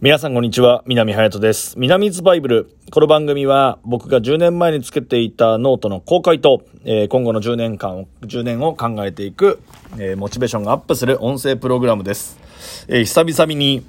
[0.00, 1.76] 皆さんこんにちは、南隼人です。
[1.76, 2.76] 南 's バイブル。
[2.92, 9.60] この番組は僕が10年前に作っていたノートの公開と、えー今後の10年間を、10年を考えていく、
[9.98, 12.38] えーモチベーションがアップする音声プログラムです。
[12.86, 13.84] えー久々に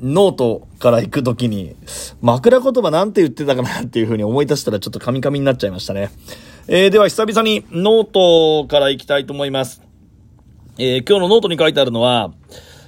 [0.00, 1.76] ノートから行くときに、
[2.20, 6.10] 枕言葉なんて言ってたかなっていうふうに思い出したらちょっとカミカミになっちゃいましたね。
[6.66, 8.04] えーでは久々にノー
[8.64, 9.80] トから行きたいと思います。
[10.76, 12.32] えー今日のノートに書いてあるのは、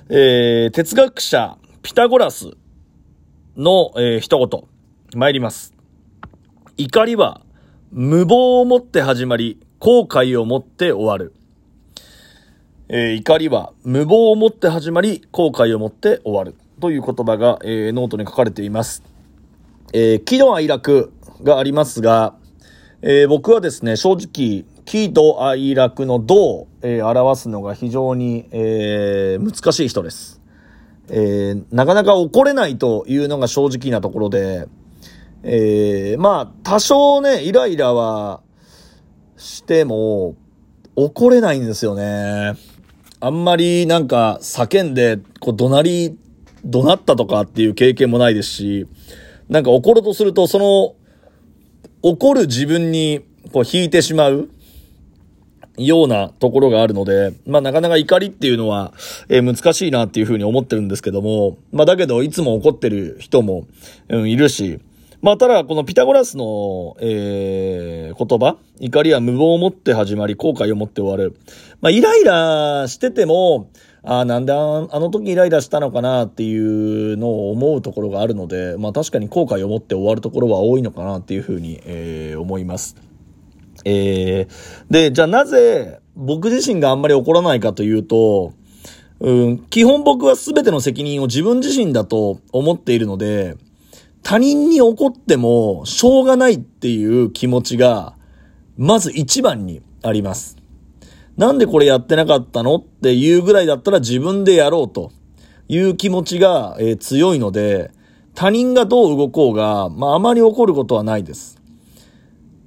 [0.09, 2.51] えー哲学者ピタゴラス
[3.57, 4.65] の、えー一言。
[5.15, 5.75] 参ります。
[6.77, 7.41] 怒りは
[7.93, 11.35] 無謀をもって始まり、後悔をもって終わる。
[12.89, 16.57] えー怒りは無謀をもって始まり、後悔をもって終わる。
[16.81, 19.05] という言葉が、えーノートに書かれています。
[19.93, 21.13] えー喜怒哀楽
[21.45, 22.35] がありますが、
[23.03, 30.41] え僕はですね、正直、喜怒哀楽の度を、え表すのが非常に、え難しい人です。
[31.11, 34.69] えーなかなか怒れないというのが正直なところで、
[35.43, 38.41] えーまあ、多少ね、イライラは
[39.37, 40.37] しても、
[40.97, 42.55] 怒れないんですよね。
[43.21, 46.19] あんまりなんか叫んで、こう怒鳴り、
[46.65, 48.87] 怒鳴ったとかっていう経験もないですし、
[49.49, 50.95] なんか怒ろうとすると、その、
[52.03, 54.49] 怒る自分にこう引いてしまう
[55.77, 58.93] ようなところがあるので、まあなかなか怒りっていうのは、
[59.29, 63.67] えー難しいなっていうふうに思ってるんですけども、まあだけどいつも怒ってる人も、
[64.09, 64.81] うん、いるし、
[65.21, 71.37] まあただこのピタゴラスの、えー言葉、怒りは無謀をもって始まり、後悔をもって終わる。
[71.81, 73.71] まあイライラしてても、
[74.07, 83.14] ああ、なんであの時イライラしたのかなっていうのを思うところがあるので、まあ確かに後悔を持って終わるところは多いのかなっていうふうに、えー思います。
[83.85, 88.53] えー、で、じゃあなぜ僕自身があんまり怒らないかというと、
[89.21, 93.57] うん、基本僕は全ての責任を自分自身だと思っているので、
[94.23, 98.15] 他人に怒ってもしょうがないっていう気持ちが、
[98.77, 100.57] まず一番にあります。
[101.37, 105.11] なんでこれやってなかったのっていうぐらいだったら自分でやろうと
[105.69, 107.91] いう気持ちが、えー強いので、
[108.35, 111.61] 他人がどう動こうが、まああまり怒ることはないです。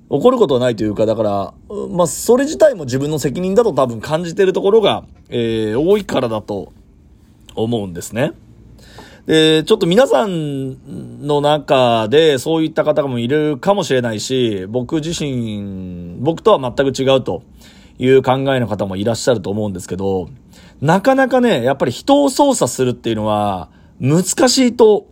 [0.10, 1.54] 怒ることはないというか、だから、
[1.90, 6.72] まあ、それ自体も自分の責任だと多分感じてるところが、えー多いからだと
[7.56, 8.32] 思うんですね。
[9.26, 17.44] で、ちょっと皆さんの中でそういった方もいるかもしれないし、僕自身、僕とは全く違うと
[18.00, 20.30] いう考えの方もいらっしゃると思うんですけど、
[20.80, 23.70] なかなかね、やっぱり人を操作するっていうのは
[24.00, 25.08] 難しいと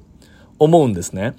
[0.60, 1.36] 思うんですね。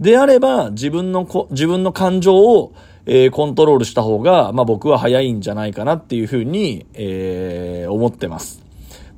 [0.00, 2.72] であれば、自分のこ、自分の感情を、
[3.06, 8.62] えーコントロールした方が、まあ僕は早いんじゃないかなっていうふうに、えー思ってます。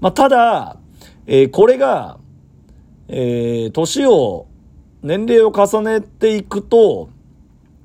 [0.00, 0.76] まあただ、
[1.26, 2.18] えーこれが、
[3.08, 4.46] えー年を、
[5.02, 7.10] 年齢を重ねていくと、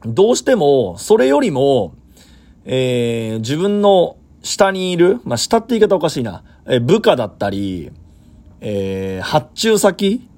[0.05, 1.95] どうしても、それよりも、
[2.63, 7.91] えー自分の下にいる、まあ、下って言い方おかしいな、えー部下だったり、
[8.61, 10.29] えー発注先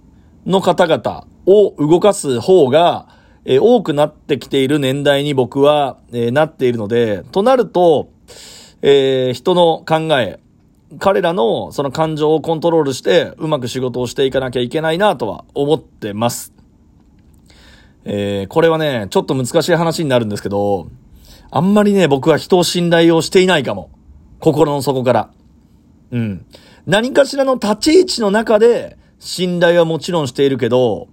[0.45, 3.07] の方々を動かす方が、
[3.45, 8.09] えー多くなってきている年代に僕は、えーなっているので、となると、
[8.81, 10.39] えー人の考え、
[10.99, 16.53] 彼らのその感情をコントロールして、うまく仕事をしていかなきゃいけないなとは思ってます。
[18.03, 20.89] えーこれはね、ちょっと難しい話になるんですけど、
[21.49, 23.89] あんまりね、僕は人を信頼をしていないかも。
[24.39, 25.29] 心の底から。
[26.11, 26.45] うん。
[26.85, 31.07] 何かしらの立ち位置の中で、信頼はもちろんしているけど、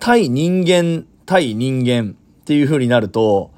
[0.00, 3.52] 対人間、対人間っていう風になると、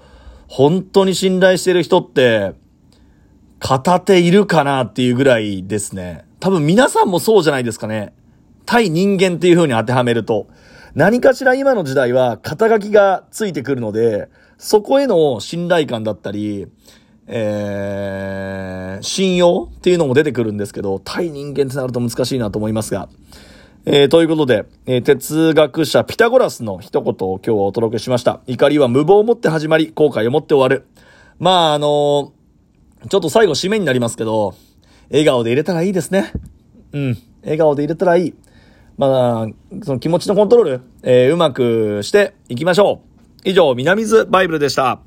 [0.48, 2.52] 本当に信頼してる人って、
[3.60, 6.24] 片手いるかなっていうぐらいですね。
[6.40, 8.12] 多分皆さんもそうじゃないですかね。
[8.66, 10.48] 対人間っていう風に当てはめると。
[10.96, 16.66] 何かしら今の時代は肩書きがついてくるので、そこへの信頼感だったり、
[17.28, 23.08] えー、信用っていうのも出てくるんですけど、対人間ってなると難しいなと思いますが。
[23.84, 28.40] えー、ということで、えー哲学者ピタゴラスの一言を今日はお届けしました。
[28.46, 30.86] 怒りは無謀をもって始まり、後悔をもって終わる。
[31.40, 34.54] まあ、あのーちょっと最後締めになりますけど、
[35.10, 36.30] 笑顔で入れたらいいですね。
[36.92, 37.18] うん。
[37.42, 38.34] 笑顔で入れたらいい。
[38.96, 43.00] まあ、その気持ちのコントロール、えうまくしていきましょ
[43.44, 43.48] う。
[43.48, 45.00] 以上、南津バイブルでした。